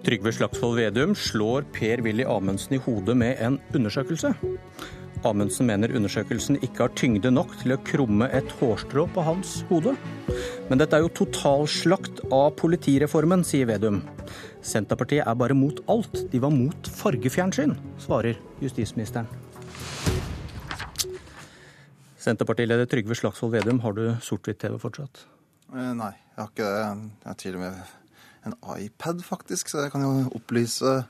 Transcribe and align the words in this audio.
Trygve 0.00 0.32
Slagsvold 0.32 0.78
Vedum 0.78 1.14
slår 1.14 1.66
Per-Willy 1.76 2.24
Amundsen 2.24 2.78
i 2.78 2.80
hodet 2.80 3.16
med 3.20 3.36
en 3.44 3.58
undersøkelse. 3.76 4.32
Amundsen 5.28 5.68
mener 5.68 5.92
undersøkelsen 5.92 6.56
ikke 6.64 6.86
har 6.86 6.94
tyngde 6.96 7.28
nok 7.34 7.52
til 7.60 7.74
å 7.74 7.78
krumme 7.84 8.30
et 8.32 8.48
hårstrå 8.56 9.04
på 9.12 9.24
hans 9.26 9.58
hode. 9.68 9.92
Men 10.70 10.80
dette 10.80 10.96
er 10.96 11.04
jo 11.04 11.12
totalslakt 11.20 12.22
av 12.32 12.54
politireformen, 12.56 13.44
sier 13.44 13.68
Vedum. 13.68 14.00
Senterpartiet 14.64 15.28
er 15.28 15.36
bare 15.36 15.58
mot 15.58 15.84
alt. 15.92 16.24
De 16.32 16.40
var 16.40 16.54
mot 16.54 16.90
fargefjernsyn, 17.02 17.76
svarer 18.00 18.40
justisministeren. 18.64 19.28
Senterpartileder 22.20 22.88
Trygve 22.88 23.20
Slagsvold 23.20 23.58
Vedum, 23.58 23.84
har 23.84 23.96
du 23.96 24.04
sort-hvitt-TV 24.24 24.80
fortsatt? 24.80 25.26
Eh, 25.76 25.92
nei, 25.92 26.14
jeg 26.32 26.40
har 26.40 26.52
ikke 26.54 26.72
det. 26.72 26.84
Jeg 27.20 27.28
har 27.28 27.42
til 27.44 27.60
og 27.60 27.66
med 27.68 27.96
en 28.46 28.56
iPad, 28.80 29.24
faktisk, 29.24 29.68
så 29.68 29.84
jeg 29.84 29.92
kan 29.92 30.04
jo 30.04 30.30
opplyse 30.36 31.00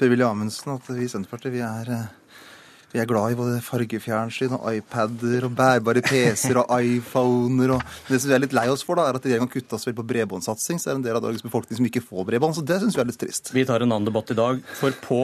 Per-Willy 0.00 0.24
Amundsen 0.24 0.76
at 0.76 0.88
vi 0.88 1.04
i 1.04 1.10
Senterpartiet 1.10 1.52
vi 1.52 1.60
er, 1.64 1.90
eh, 1.92 2.46
vi 2.94 3.00
er 3.02 3.08
glad 3.08 3.34
i 3.34 3.36
både 3.36 3.58
fargefjernsyn 3.64 4.54
og 4.56 4.64
iPader 4.72 5.44
og 5.44 5.56
bærbare 5.58 6.00
PC-er 6.06 6.62
og 6.62 6.70
iPhoner. 6.80 7.74
og 7.76 7.82
Det 8.08 8.20
som 8.20 8.30
vi 8.30 8.36
er 8.38 8.40
litt 8.40 8.56
lei 8.56 8.64
oss 8.72 8.84
for, 8.86 8.96
da, 8.96 9.04
er 9.10 9.18
at 9.18 9.26
regjeringa 9.28 9.52
kutta 9.52 9.76
så 9.76 9.90
veldig 9.90 10.00
på 10.00 10.06
bredbåndssatsing. 10.14 10.80
Så 10.80 10.88
er 10.88 10.96
det 10.96 11.02
en 11.02 11.04
del 11.10 11.18
av 11.18 11.26
dagens 11.26 11.44
befolkning 11.44 11.76
som 11.76 11.90
ikke 11.90 12.04
får 12.06 12.24
bredbånd. 12.30 12.56
Så 12.56 12.64
det 12.64 12.80
syns 12.80 12.96
vi 12.96 13.04
er 13.04 13.10
litt 13.10 13.20
trist. 13.20 13.52
Vi 13.52 13.66
tar 13.68 13.84
en 13.84 13.92
annen 13.92 14.08
debatt 14.08 14.32
i 14.32 14.38
dag. 14.38 14.64
For 14.80 14.96
på, 15.04 15.20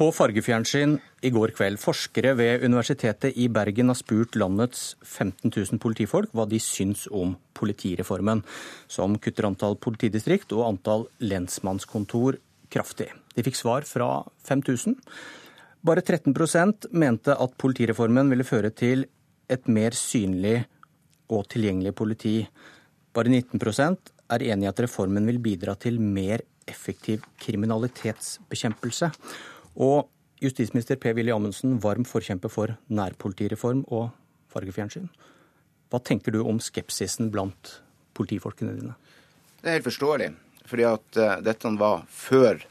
på 0.00 0.06
fargefjernsyn 0.16 0.94
i 1.28 1.28
går 1.28 1.52
kveld. 1.52 1.76
Forskere 1.76 2.30
ved 2.38 2.62
Universitetet 2.64 3.36
i 3.36 3.50
Bergen 3.52 3.92
har 3.92 3.98
spurt 3.98 4.38
landets 4.40 4.94
15 5.04 5.50
000 5.52 5.80
politifolk 5.82 6.32
hva 6.32 6.46
de 6.48 6.56
syns 6.62 7.02
om 7.12 7.34
politireformen, 7.58 8.40
som 8.88 9.18
kutter 9.20 9.50
antall 9.50 9.76
politidistrikt 9.76 10.54
og 10.56 10.64
antall 10.70 11.04
lensmannskontor 11.20 12.40
kraftig. 12.72 13.10
De 13.36 13.44
fikk 13.44 13.60
svar 13.60 13.84
fra 13.84 14.08
5000. 14.48 14.96
Bare 15.84 16.00
13% 16.00 16.88
mente 16.96 17.36
at 17.36 17.60
politireformen 17.60 18.32
ville 18.32 18.48
føre 18.48 18.72
til 18.72 19.04
et 19.52 19.68
mer 19.68 19.92
synlig 19.92 20.62
og 21.28 21.44
tilgjengelig 21.52 21.92
politi. 22.00 22.38
Bare 23.12 23.28
19% 23.28 24.16
er 24.32 24.48
enig 24.48 24.64
i 24.64 24.72
at 24.72 24.80
reformen 24.80 25.28
vil 25.28 25.44
bidra 25.44 25.76
til 25.76 26.00
mer 26.00 26.40
effektiv 26.70 27.26
kriminalitetsbekjempelse. 27.42 29.12
Og 29.80 30.08
Justisminister 30.40 30.96
Per-Willy 30.96 31.32
Amundsen, 31.34 31.76
varm 31.82 32.06
forkjemper 32.08 32.52
for 32.52 32.72
nærpolitireform 32.88 33.82
og 33.92 34.08
fargefjernsyn. 34.52 35.10
Hva 35.92 36.00
tenker 36.00 36.32
du 36.32 36.40
om 36.46 36.60
skepsisen 36.62 37.28
blant 37.34 37.74
politifolkene 38.16 38.76
dine? 38.78 38.94
Det 39.60 39.68
er 39.68 39.78
helt 39.78 39.88
forståelig. 39.88 40.30
Fordi 40.70 40.86
at 40.86 41.18
uh, 41.20 41.34
dette 41.44 41.72
var 41.80 42.06
før 42.08 42.62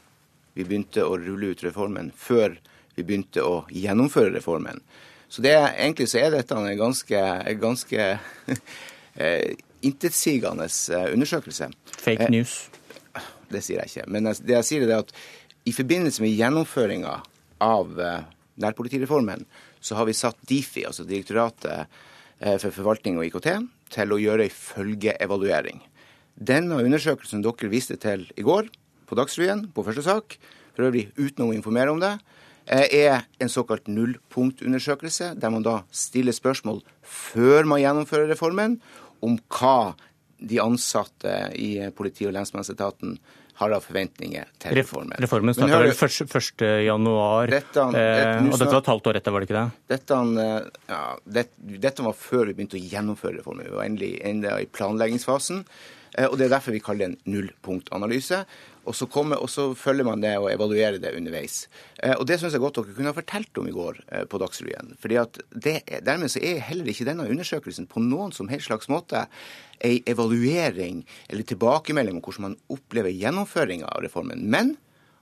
vi 0.56 0.66
begynte 0.66 1.04
å 1.06 1.14
rulle 1.20 1.52
ut 1.52 1.62
reformen. 1.62 2.10
Før 2.16 2.56
vi 2.96 3.04
begynte 3.06 3.44
å 3.46 3.62
gjennomføre 3.70 4.34
reformen. 4.34 4.82
Så 5.30 5.44
det, 5.44 5.54
egentlig 5.54 6.08
så 6.10 6.24
er 6.24 6.34
dette 6.34 6.56
en 6.58 6.66
ganske, 6.78 7.22
ganske 7.60 8.06
uh, 8.18 9.50
intetsigende 9.90 10.66
uh, 10.66 11.06
undersøkelse. 11.12 11.70
Fake 12.00 12.30
news? 12.34 12.64
Det 13.50 13.62
sier 13.66 13.82
jeg 13.82 13.92
ikke. 13.92 14.10
Men 14.10 14.30
det 14.30 14.56
jeg 14.56 14.66
sier 14.66 14.88
er 14.88 15.04
at 15.04 15.14
i 15.70 15.74
forbindelse 15.76 16.22
med 16.24 16.34
gjennomføringa 16.34 17.12
av 17.62 18.00
eh, 18.00 18.22
nærpolitireformen, 18.60 19.44
så 19.80 19.98
har 19.98 20.08
vi 20.08 20.16
satt 20.16 20.40
Difi, 20.48 20.82
altså 20.88 21.04
Direktoratet 21.06 21.84
eh, 22.40 22.56
for 22.58 22.74
forvaltning 22.74 23.20
og 23.20 23.28
IKT, 23.28 23.50
til 23.94 24.14
å 24.14 24.18
gjøre 24.20 24.48
ei 24.48 24.54
følgeevaluering. 24.54 25.82
Denne 26.34 26.80
undersøkelsen 26.82 27.44
dere 27.44 27.70
viste 27.70 27.98
til 28.00 28.26
i 28.40 28.46
går, 28.46 28.70
på 29.06 29.18
Dagsrevyen, 29.18 29.68
på 29.74 29.84
første 29.86 30.06
sak, 30.06 30.38
for 30.74 30.88
øvrig 30.88 31.08
uten 31.18 31.46
å 31.46 31.54
informere 31.54 31.94
om 31.94 32.02
det, 32.02 32.14
eh, 32.66 32.86
er 32.90 33.26
en 33.38 33.52
såkalt 33.52 33.90
nullpunktundersøkelse, 33.90 35.34
der 35.38 35.54
man 35.54 35.66
da 35.66 35.82
stiller 35.92 36.34
spørsmål 36.34 36.82
før 37.02 37.68
man 37.68 37.82
gjennomfører 37.84 38.32
reformen, 38.32 38.80
om 39.22 39.36
hva 39.52 39.92
de 40.40 40.56
ansatte 40.62 41.52
i 41.60 41.76
politi- 41.92 42.26
og 42.26 42.32
lensmannsetaten 42.32 43.18
har 43.60 43.72
da 43.74 43.78
forventninger 43.84 44.48
til 44.62 44.76
reformen. 44.78 45.18
Reformen 45.20 45.56
starta 45.56 45.80
vel 45.82 45.92
1. 45.92 46.66
januar, 46.86 47.52
dette, 47.52 47.86
eh, 48.00 48.40
og 48.40 48.56
dette 48.56 48.72
var 48.72 48.80
et 48.80 48.92
halvt 48.94 49.10
år 49.10 49.20
etter, 49.20 49.34
var 49.34 49.44
det 49.44 49.50
ikke 49.50 49.58
det? 49.58 49.84
Dette, 49.92 50.20
ja, 50.88 51.00
det, 51.36 51.46
dette 51.84 52.06
var 52.06 52.16
før 52.16 52.48
vi 52.48 52.56
begynte 52.56 52.80
å 52.80 52.84
gjennomføre 52.94 53.40
reformen. 53.40 53.68
Vi 53.68 53.76
var 53.76 53.88
endelig 53.88 54.12
enda 54.32 54.56
i 54.62 54.68
planleggingsfasen. 54.68 55.64
Eh, 56.16 56.26
og 56.26 56.38
Det 56.38 56.48
er 56.48 56.54
derfor 56.56 56.74
vi 56.74 56.82
kaller 56.84 57.04
det 57.04 57.10
en 57.12 57.34
nullpunktanalyse. 57.36 58.44
Og 58.90 58.96
så, 58.98 59.06
kommer, 59.06 59.38
og 59.38 59.50
så, 59.50 59.68
følger 59.78 60.06
man 60.08 60.22
det 60.22 60.32
og 60.40 60.48
evaluerer 60.50 60.98
det 60.98 61.12
underveis. 61.14 61.68
Eh, 62.02 62.16
og 62.16 62.26
Det 62.26 62.40
syns 62.40 62.56
jeg 62.56 62.62
godt 62.62 62.80
dere 62.80 62.96
kunne 62.96 63.12
ha 63.12 63.16
fortalt 63.16 63.60
om 63.62 63.68
i 63.70 63.74
går 63.74 64.00
eh, 64.08 64.24
på 64.26 64.40
Dagsrevyen. 64.42 64.96
Fordi 64.98 65.18
at 65.20 65.38
det, 65.54 65.76
Dermed 66.06 66.32
så 66.32 66.42
er 66.42 66.64
heller 66.66 66.90
ikke 66.90 67.06
denne 67.06 67.28
undersøkelsen 67.30 67.86
på 67.90 68.02
noen 68.02 68.34
som 68.34 68.50
helst 68.50 68.66
slags 68.70 68.90
måte 68.90 69.26
ei 69.86 70.00
evaluering 70.10 71.04
eller 71.30 71.46
tilbakemelding 71.46 72.18
om 72.18 72.24
hvordan 72.24 72.48
man 72.50 72.58
opplever 72.72 73.14
gjennomføringa 73.14 73.88
av 73.94 74.02
reformen. 74.04 74.42
Men, 74.50 74.74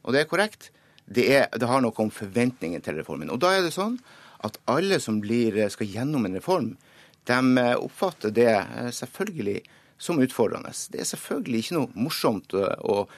og 0.03 0.17
det 0.17 0.25
er 0.25 0.33
korrekt, 0.33 0.71
det, 1.05 1.29
er, 1.29 1.47
det 1.53 1.69
har 1.69 1.85
noe 1.85 1.97
om 2.01 2.13
forventningen 2.13 2.83
til 2.85 2.99
reformen. 2.99 3.31
Og 3.31 3.43
da 3.45 3.53
er 3.55 3.67
det 3.67 3.77
sånn 3.77 4.01
at 4.47 4.57
alle 4.71 5.01
som 5.03 5.21
blir, 5.21 5.57
skal 5.75 5.91
gjennom 5.91 6.25
en 6.25 6.41
reform, 6.41 6.73
de 7.29 7.65
oppfatter 7.77 8.33
det 8.33 8.53
selvfølgelig 8.97 9.61
som 10.01 10.21
utfordrende. 10.23 10.71
Det 10.89 11.03
er 11.03 11.09
selvfølgelig 11.11 11.65
ikke 11.65 11.77
noe 11.77 12.07
morsomt 12.07 12.55
Eh, 12.57 13.17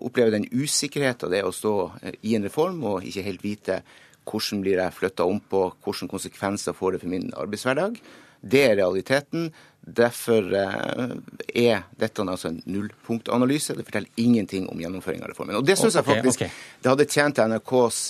opplever 0.00 0.34
den 0.36 0.48
usikkerheten 0.52 1.30
det 1.32 1.42
er 1.42 1.48
å 1.48 1.54
stå 1.54 1.74
eh, 2.02 2.16
i 2.26 2.36
en 2.36 2.46
reform 2.46 2.82
og 2.88 3.06
ikke 3.06 3.26
helt 3.26 3.44
vite 3.44 3.82
hvordan 4.30 4.62
blir 4.62 4.78
jeg 4.78 4.94
flytta 4.94 5.26
om 5.26 5.40
på, 5.40 5.64
hvilke 5.82 6.10
konsekvenser 6.10 6.76
får 6.76 6.94
det 6.94 7.00
for 7.02 7.10
min 7.10 7.32
arbeidshverdag. 7.34 7.96
Det 8.40 8.60
er 8.68 8.76
realiteten. 8.78 9.48
Derfor 9.80 10.46
eh, 10.54 11.14
er 11.56 11.82
dette 11.98 12.22
altså 12.22 12.50
en 12.52 12.60
nullpunktanalyse. 12.68 13.74
Det 13.74 13.86
forteller 13.88 14.22
ingenting 14.22 14.68
om 14.70 14.80
gjennomføring 14.80 15.24
av 15.24 15.32
reformen. 15.32 15.58
Og 15.58 15.66
Det 15.66 15.76
syns 15.80 15.98
jeg 15.98 16.06
faktisk 16.06 16.44
okay, 16.44 16.52
okay. 16.52 16.78
det 16.84 16.92
hadde 16.92 17.08
tjent 17.10 17.42
NRKs 17.50 18.00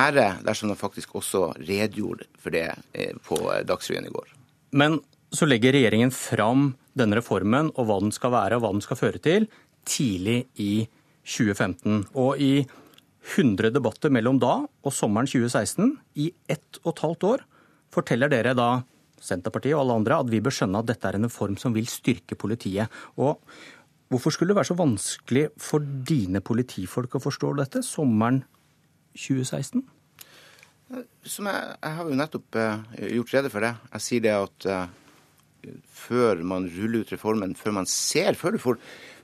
ære 0.00 0.28
dersom 0.46 0.72
de 0.72 0.78
faktisk 0.78 1.18
også 1.20 1.50
redegjorde 1.58 2.30
for 2.40 2.54
det 2.54 2.70
på 3.26 3.42
Dagsrevyen 3.66 4.08
i 4.08 4.14
går. 4.14 4.30
Men 4.78 5.00
så 5.34 5.46
legger 5.46 5.74
regjeringen 5.76 6.14
fram 6.14 6.70
denne 6.98 7.18
reformen 7.18 7.70
og 7.76 7.86
hva 7.88 7.98
den 8.02 8.14
skal 8.14 8.34
være 8.34 8.58
og 8.58 8.64
hva 8.64 8.72
den 8.74 8.84
skal 8.84 8.98
føre 8.98 9.22
til, 9.22 9.48
tidlig 9.88 10.44
i 10.60 10.72
2015. 11.24 12.06
Og 12.18 12.40
i 12.40 12.54
100 13.20 13.72
debatter 13.74 14.12
mellom 14.12 14.40
da 14.40 14.54
og 14.64 14.94
sommeren 14.94 15.28
2016, 15.28 15.92
i 16.16 16.30
ett 16.48 16.80
og 16.84 16.94
et 16.94 17.04
halvt 17.04 17.28
år, 17.30 17.44
forteller 17.92 18.32
dere 18.32 18.54
da 18.56 18.70
Senterpartiet 19.20 19.76
og 19.76 19.82
alle 19.82 19.98
andre 20.00 20.20
at 20.22 20.30
vi 20.32 20.40
bør 20.40 20.54
skjønne 20.56 20.80
at 20.80 20.88
dette 20.88 21.08
er 21.08 21.18
en 21.18 21.28
reform 21.28 21.58
som 21.60 21.74
vil 21.76 21.88
styrke 21.90 22.38
politiet. 22.40 22.88
Og 23.20 23.42
hvorfor 24.08 24.32
skulle 24.32 24.54
det 24.54 24.60
være 24.62 24.70
så 24.70 24.78
vanskelig 24.78 25.46
for 25.60 25.84
dine 25.84 26.40
politifolk 26.40 27.18
å 27.18 27.22
forstå 27.22 27.52
dette 27.60 27.84
sommeren 27.84 28.40
2016? 29.12 29.84
Som 31.22 31.46
jeg, 31.46 31.74
jeg 31.76 31.98
har 31.98 32.08
jo 32.08 32.16
nettopp 32.18 32.56
uh, 32.58 32.80
gjort 33.12 33.34
rede 33.36 33.52
for 33.52 33.66
det. 33.66 33.74
Jeg 33.92 34.06
sier 34.06 34.24
det 34.24 34.32
at 34.34 34.66
uh, 34.66 34.99
før 35.92 36.42
man 36.46 36.68
ruller 36.74 37.04
ut 37.04 37.12
reformen, 37.14 37.54
før 37.58 37.74
man 37.80 37.88
ser, 37.90 38.36
før, 38.38 38.58
får, 38.60 38.78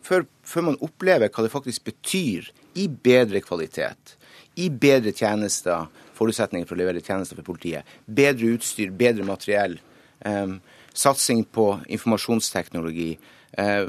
før, 0.04 0.26
før, 0.46 0.66
man 0.70 0.78
opplever 0.84 1.30
hva 1.32 1.44
det 1.44 1.52
faktisk 1.52 1.86
betyr 1.88 2.50
i 2.78 2.86
bedre 2.88 3.42
kvalitet, 3.44 4.16
i 4.60 4.68
bedre 4.70 5.12
tjenester, 5.16 5.88
forutsetninger 6.16 6.68
for 6.68 6.76
å 6.76 6.80
levere 6.80 7.04
tjenester 7.04 7.38
for 7.38 7.50
politiet, 7.50 7.84
bedre 8.06 8.54
utstyr, 8.56 8.92
bedre 8.96 9.26
materiell, 9.28 9.78
eh, 10.24 10.56
satsing 10.96 11.44
på 11.52 11.68
informasjonsteknologi, 11.92 13.18
eh, 13.58 13.88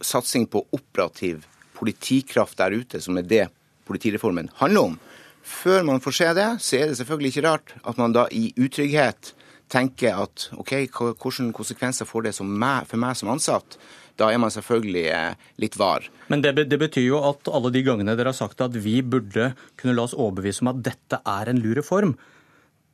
satsing 0.00 0.46
på 0.50 0.64
operativ 0.74 1.46
politikraft 1.78 2.58
der 2.58 2.74
ute, 2.74 3.00
som 3.00 3.18
er 3.18 3.22
det 3.22 3.46
politireformen 3.86 4.50
handler 4.58 4.92
om. 4.92 4.98
Før 5.42 5.84
man 5.86 6.02
får 6.02 6.16
se 6.18 6.32
det, 6.36 6.48
så 6.60 6.76
er 6.76 6.88
det 6.90 6.98
selvfølgelig 6.98 7.32
ikke 7.32 7.46
rart 7.46 7.74
at 7.86 7.98
man 8.00 8.12
da 8.12 8.26
i 8.34 8.50
utrygghet 8.58 9.32
tenker 9.72 10.18
at 10.24 10.48
OK, 10.58 10.74
hvilke 10.88 11.14
konsekvenser 11.54 12.08
får 12.08 12.28
det 12.28 12.34
meg, 12.44 12.86
for 12.88 13.00
meg 13.00 13.16
som 13.18 13.32
ansatt? 13.32 13.78
Da 14.18 14.32
er 14.32 14.40
man 14.42 14.50
selvfølgelig 14.50 15.04
eh, 15.14 15.50
litt 15.62 15.76
var. 15.78 16.08
Men 16.26 16.42
det, 16.42 16.56
det, 16.58 16.78
betyr 16.80 17.06
jo 17.06 17.20
at 17.28 17.48
alle 17.54 17.70
de 17.74 17.84
gangene 17.86 18.16
dere 18.18 18.32
har 18.32 18.38
sagt 18.38 18.64
at 18.64 18.74
vi 18.74 18.98
burde 19.02 19.52
kunne 19.78 19.94
la 19.94 20.08
oss 20.08 20.16
overbevise 20.16 20.64
om 20.64 20.72
at 20.72 20.82
dette 20.88 21.20
er 21.22 21.52
en 21.52 21.62
lur 21.62 21.78
reform, 21.78 22.16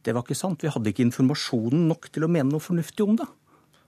det 0.04 0.12
var 0.12 0.26
ikke 0.26 0.36
sant. 0.36 0.60
Vi 0.60 0.68
hadde 0.68 0.90
ikke 0.90 1.06
informasjonen 1.06 1.86
nok 1.88 2.10
til 2.12 2.26
å 2.26 2.28
mene 2.28 2.50
noe 2.50 2.60
fornuftig 2.60 3.06
om 3.06 3.16
det. 3.16 3.28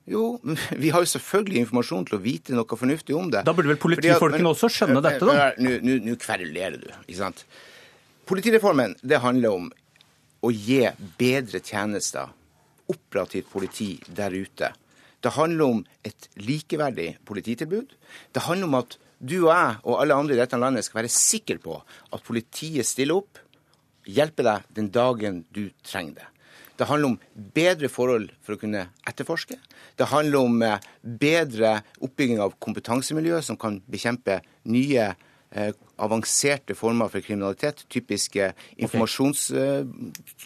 Jo, 0.08 0.38
vi 0.82 0.92
har 0.94 1.04
jo 1.04 1.10
selvfølgelig 1.10 1.66
informasjon 1.66 2.08
til 2.08 2.18
å 2.18 2.22
vite 2.24 2.56
noe 2.56 2.80
fornuftig 2.80 3.16
om 3.18 3.28
det. 3.34 3.44
Da 3.44 3.52
burde 3.56 3.74
vel 3.74 3.82
politifolkene 3.82 4.52
også 4.54 4.70
skjønne 4.72 5.02
dette, 5.04 5.28
da? 5.28 5.50
Nå 5.60 6.16
kverulerer 6.22 6.78
du, 6.80 6.88
ikke 7.04 7.20
sant. 7.20 7.44
Politireformen 8.26 8.96
det 9.06 9.20
handler 9.22 9.60
om 9.60 9.68
å 10.46 10.50
gi 10.54 10.82
bedre 11.18 11.60
tjenester 11.64 12.32
operativt 12.92 13.50
politi 13.52 13.94
der 14.08 14.34
ute. 14.34 14.72
Det 15.22 15.32
handler 15.34 15.64
om 15.64 15.82
et 16.06 16.28
likeverdig 16.38 17.16
polititilbud. 17.26 17.96
Det 18.32 18.42
handler 18.46 18.68
om 18.68 18.78
at 18.82 18.98
du 19.18 19.36
og 19.46 19.50
jeg 19.50 19.76
og 19.82 20.00
alle 20.02 20.14
andre 20.14 20.36
i 20.36 20.40
dette 20.40 20.60
landet 20.60 20.84
skal 20.84 21.00
være 21.00 21.12
sikre 21.12 21.58
på 21.62 21.80
at 21.80 22.24
politiet 22.26 22.86
stiller 22.86 23.22
opp, 23.22 23.40
hjelper 24.06 24.46
deg 24.46 24.72
den 24.76 24.90
dagen 24.94 25.44
du 25.50 25.68
trenger 25.86 26.20
det. 26.20 26.26
Det 26.76 26.86
handler 26.90 27.14
om 27.14 27.20
bedre 27.56 27.88
forhold 27.88 28.28
for 28.44 28.54
å 28.54 28.60
kunne 28.60 28.82
etterforske. 29.08 29.56
Det 29.96 30.10
handler 30.10 30.44
om 30.44 30.60
eh, 30.62 30.82
bedre 31.00 31.78
oppbygging 32.04 32.42
av 32.44 32.52
kompetansemiljø 32.60 33.40
som 33.42 33.56
kan 33.60 33.78
bekjempe 33.88 34.42
nye 34.68 35.06
eh, 35.06 35.16
avanserte 36.02 36.76
former 36.76 37.10
for 37.12 37.24
kriminalitet. 37.24 37.84
Typiske 37.92 38.52
informasjons... 38.76 39.50
Eh, 39.56 39.84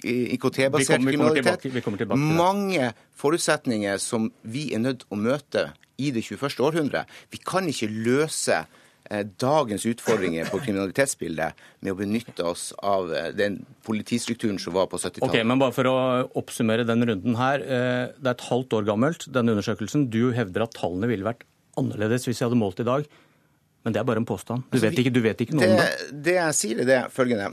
IKT-basert 0.07 1.03
kriminalitet. 1.03 1.65
Tilbake, 1.67 1.97
tilbake 2.05 2.19
Mange 2.19 2.93
forutsetninger 3.21 3.99
som 4.03 4.31
vi 4.43 4.71
er 4.75 4.85
nødt 4.85 5.07
å 5.11 5.19
møte 5.19 5.71
i 6.01 6.13
det 6.15 6.23
21. 6.25 6.63
århundre. 6.65 7.05
Vi 7.33 7.43
kan 7.45 7.69
ikke 7.69 7.91
løse 7.91 8.63
Eh, 9.11 9.25
dagens 9.43 9.83
utfordringer 9.91 10.47
på 10.53 10.61
kriminalitetsbildet 10.63 11.63
med 11.83 11.91
å 11.91 11.97
benytte 11.99 12.45
oss 12.47 12.69
av 12.79 13.09
eh, 13.11 13.31
den 13.35 13.57
politistrukturen 13.87 14.61
som 14.63 14.77
var 14.77 14.87
på 14.93 15.01
70-tallet. 15.01 15.25
Ok, 15.27 15.47
men 15.51 15.59
bare 15.59 15.75
For 15.75 15.89
å 15.91 15.95
oppsummere 16.39 16.85
den 16.87 17.03
runden 17.09 17.39
her. 17.41 17.65
Eh, 17.65 18.13
det 18.15 18.29
er 18.29 18.37
et 18.37 18.45
halvt 18.47 18.77
år 18.79 18.87
gammelt, 18.87 19.27
denne 19.35 19.57
undersøkelsen. 19.57 20.07
Du 20.15 20.31
hevder 20.37 20.69
at 20.69 20.77
tallene 20.79 21.11
ville 21.11 21.27
vært 21.27 21.43
annerledes 21.81 22.29
hvis 22.29 22.39
vi 22.39 22.47
hadde 22.47 22.61
målt 22.61 22.85
i 22.85 22.87
dag. 22.87 23.09
Men 23.83 23.97
det 23.97 24.03
er 24.03 24.07
bare 24.09 24.21
en 24.21 24.29
påstand. 24.29 24.67
Du, 24.69 24.77
altså, 24.77 24.87
vet, 24.89 25.03
ikke, 25.03 25.13
du 25.15 25.21
vet 25.25 25.43
ikke 25.47 25.57
noe 25.57 25.67
det, 25.67 25.73
om 25.73 25.83
det. 25.83 26.23
Det 26.29 26.37
jeg 26.37 26.57
sier, 26.59 26.83
er 26.85 26.89
det 26.91 27.03
følgende 27.17 27.53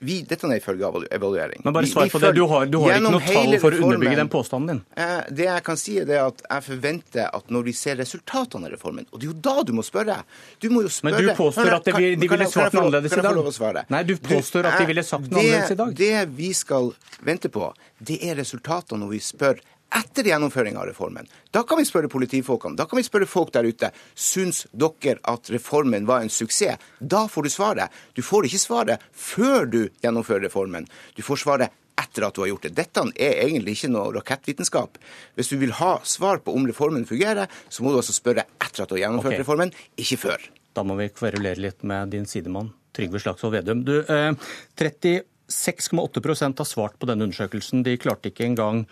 vi, 0.00 0.22
dette 0.24 0.48
er 0.48 0.56
ifølge 0.56 0.88
evaluering. 1.12 1.60
Men 1.64 1.74
bare 1.76 1.88
svar 1.88 2.08
på 2.08 2.18
det. 2.22 2.30
Du 2.32 2.46
har, 2.48 2.64
du 2.72 2.78
har 2.80 2.94
ikke 2.96 3.10
noe 3.12 3.20
tall 3.20 3.56
for 3.60 3.76
å 3.76 3.80
underbygge 3.84 4.16
den 4.16 4.30
påstanden 4.32 4.70
din. 4.70 4.78
Eh, 4.96 5.18
det 5.36 5.44
jeg 5.44 5.64
kan 5.66 5.76
si, 5.76 5.96
er 6.00 6.12
at 6.22 6.40
jeg 6.46 6.64
forventer 6.70 7.26
at 7.28 7.52
når 7.52 7.66
vi 7.66 7.74
ser 7.76 7.98
resultatene 8.00 8.70
av 8.70 8.72
reformen 8.72 9.04
Og 9.10 9.20
det 9.20 9.28
er 9.28 9.32
jo 9.34 9.36
da 9.44 9.66
du 9.68 9.74
må 9.76 9.84
spørre. 9.84 10.16
Du 10.56 10.70
må 10.72 10.86
jo 10.86 10.92
spørre 10.94 11.20
Men 11.20 11.28
du 11.28 11.34
påstår 11.36 11.76
at 11.76 11.90
de, 11.90 12.14
de 12.16 12.30
ville 12.32 12.48
svart 12.48 12.78
noe 12.78 12.86
annerledes 12.86 13.18
i 13.18 13.26
dag. 13.26 13.82
Nei, 13.92 14.02
du 14.08 14.14
påstår 14.24 14.70
at 14.70 14.80
de 14.80 14.88
ville 14.88 15.04
sagt 15.04 15.28
noe 15.28 15.42
annerledes 15.42 15.76
i 15.76 15.78
dag. 15.82 15.92
Det 16.00 16.24
vi 16.40 16.50
skal 16.56 16.94
vente 17.28 17.52
på, 17.52 17.68
det 18.00 18.22
er 18.24 18.40
resultatene 18.40 19.04
når 19.04 19.12
vi 19.18 19.22
spør 19.28 19.60
etter 19.94 20.28
gjennomføring 20.30 20.76
av 20.78 20.86
reformen. 20.90 21.26
Da 21.50 21.62
kan 21.66 21.80
vi 21.80 21.86
spørre 21.88 22.10
politifolkene, 22.12 22.78
da 22.78 22.86
kan 22.86 23.00
vi 23.00 23.06
spørre 23.06 23.28
folk 23.28 23.52
der 23.54 23.66
ute. 23.66 23.90
Syns 24.14 24.66
dere 24.70 25.18
at 25.28 25.50
reformen 25.50 26.06
var 26.08 26.24
en 26.24 26.32
suksess? 26.32 26.78
Da 26.98 27.26
får 27.28 27.46
du 27.46 27.50
svaret. 27.50 28.00
Du 28.14 28.22
får 28.22 28.46
ikke 28.46 28.62
svaret 28.62 29.10
før 29.12 29.66
du 29.66 29.80
gjennomfører 30.02 30.46
reformen. 30.46 30.88
Du 31.16 31.22
får 31.26 31.42
svaret 31.44 31.76
etter 32.00 32.24
at 32.26 32.34
du 32.34 32.42
har 32.44 32.50
gjort 32.52 32.68
det. 32.68 32.74
Dette 32.78 33.04
er 33.20 33.42
egentlig 33.44 33.76
ikke 33.76 33.92
noe 33.92 34.14
rakettvitenskap. 34.16 34.98
Hvis 35.36 35.52
du 35.52 35.58
vil 35.60 35.74
ha 35.80 35.98
svar 36.06 36.40
på 36.44 36.54
om 36.56 36.66
reformen 36.68 37.06
fungerer, 37.08 37.50
så 37.68 37.84
må 37.84 37.92
du 37.92 38.00
altså 38.00 38.16
spørre 38.16 38.46
etter 38.62 38.84
at 38.84 38.90
du 38.90 38.96
har 38.96 39.04
gjennomført 39.06 39.34
okay. 39.34 39.42
reformen, 39.44 39.74
ikke 40.00 40.20
før. 40.24 40.50
Da 40.76 40.84
må 40.86 40.96
vi 41.00 41.10
kverulere 41.12 41.60
litt 41.60 41.82
med 41.86 42.14
din 42.14 42.28
sidemann 42.30 42.70
Trygve 42.96 43.20
Slagsvold 43.22 43.54
Vedum. 43.54 43.84
Du, 43.86 44.00
eh, 44.00 44.32
36,8% 44.78 46.58
har 46.58 46.68
svart 46.68 46.98
på 46.98 47.06
denne 47.06 47.28
undersøkelsen. 47.28 47.84
De 47.86 47.98
klarte 48.00 48.32
ikke 48.32 48.48
engang 48.48 48.86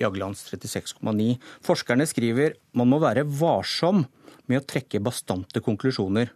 Jaglands 0.00 0.40
36,9. 0.50 1.36
Forskerne 1.64 2.06
skriver 2.08 2.56
man 2.76 2.90
må 2.90 2.98
være 3.02 3.24
varsom 3.26 4.04
med 4.50 4.60
å 4.60 4.66
trekke 4.66 5.02
bastante 5.04 5.60
konklusjoner. 5.64 6.28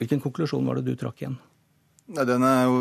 Hvilken 0.00 0.22
konklusjon 0.22 0.66
var 0.66 0.74
det 0.78 0.86
du 0.88 0.94
trakk 0.98 1.20
igjen? 1.22 1.36
Nei, 2.14 2.24
den 2.28 2.42
er 2.44 2.66
jo, 2.68 2.74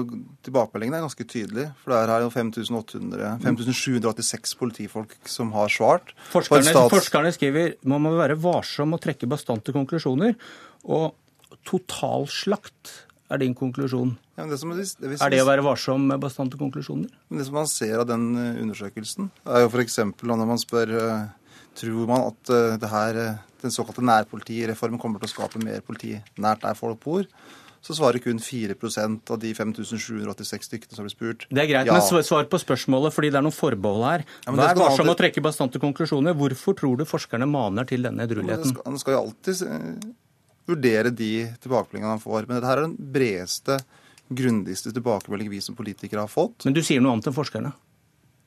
Tilbakemeldingen 0.43 0.97
er 0.97 1.05
ganske 1.05 1.23
tydelig. 1.23 1.69
For 1.79 1.87
det 1.93 1.99
er 2.01 2.11
her 2.11 2.25
5786 2.33 4.55
politifolk 4.59 5.11
som 5.31 5.53
har 5.55 5.69
svart. 5.71 6.11
Forskerne, 6.33 6.67
stats... 6.67 6.91
forskerne 6.91 7.31
skriver 7.35 7.67
man 7.87 8.03
må 8.03 8.09
være 8.17 8.41
varsom 8.43 8.95
og 8.97 9.03
trekke 9.03 9.31
bastante 9.31 9.69
konklusjoner. 9.75 10.31
Og 10.83 11.05
totalslakt 11.63 12.91
er 13.31 13.41
din 13.41 13.55
konklusjon. 13.57 14.15
Ja, 14.37 14.47
det 14.49 14.59
som, 14.61 14.73
det, 14.75 14.87
er 15.13 15.33
det 15.33 15.41
å 15.43 15.47
være 15.47 15.65
varsom 15.65 16.09
med 16.09 16.21
bastante 16.23 16.59
konklusjoner? 16.59 17.09
Det 17.29 17.47
som 17.47 17.57
man 17.57 17.69
ser 17.69 18.01
av 18.01 18.07
den 18.09 18.31
eh, 18.39 18.61
undersøkelsen, 18.63 19.31
er 19.47 19.65
jo 19.65 19.71
f.eks. 19.71 19.99
når 20.23 20.45
man 20.49 20.61
spør 20.61 20.93
eh, 20.99 21.25
tror 21.79 22.07
man 22.09 22.29
at 22.29 22.53
eh, 22.53 22.87
her, 22.93 23.19
den 23.63 23.73
såkalte 23.73 24.05
nærpolitireformen 24.05 25.01
kommer 25.01 25.21
til 25.21 25.31
å 25.31 25.35
skape 25.35 25.61
mer 25.63 25.83
politi 25.85 26.15
nært 26.41 26.65
der 26.65 26.77
folk 26.77 27.01
bor, 27.05 27.27
så 27.83 27.95
svarer 27.97 28.21
kun 28.23 28.37
4% 28.39 29.31
av 29.35 29.39
de 29.41 29.49
5786 29.57 30.69
stykkene 30.69 30.95
som 30.95 31.03
blir 31.03 31.11
spurt. 31.11 31.47
Det 31.49 31.65
er 31.65 31.67
greit, 31.67 31.89
ja. 31.89 31.97
men 31.97 32.23
svar 32.23 32.47
på 32.47 32.59
spørsmålet, 32.61 33.11
fordi 33.11 33.33
det 33.33 33.41
er 33.41 33.43
noen 33.43 33.55
forbehold 33.55 34.05
her. 34.07 34.23
Ja, 34.45 34.53
Vær 34.55 34.77
varsom 34.79 35.09
med 35.09 35.17
å 35.17 35.19
trekke 35.19 35.43
bastante 35.43 35.81
konklusjoner. 35.83 36.37
Hvorfor 36.39 36.77
tror 36.79 37.01
du 37.01 37.03
forskerne 37.07 37.49
maner 37.49 37.87
til 37.89 38.07
denne 38.07 38.23
edrueligheten? 38.23 38.77
Man 38.85 39.01
skal 39.03 39.17
jo 39.17 39.25
alltid 39.25 39.65
vurdere 40.69 41.11
de 41.11 41.31
tilbakemeldingene 41.63 42.15
han 42.15 42.23
får. 42.23 42.47
Men 42.47 42.59
dette 42.59 42.71
er 42.73 42.83
den 42.85 42.95
bredeste, 43.15 43.79
grundigste 44.33 44.93
tilbakemelding 44.95 45.51
vi 45.51 45.61
som 45.61 45.77
politikere 45.77 46.23
har 46.23 46.31
fått. 46.31 46.65
Men 46.67 46.75
du 46.75 46.81
sier 46.85 47.03
noe 47.03 47.15
annet 47.15 47.29
enn 47.29 47.35
forskerne? 47.35 47.73